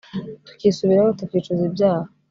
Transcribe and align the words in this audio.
tukisubiraho 0.45 1.09
tukicuza 1.19 1.61
ibyaha 1.69 2.07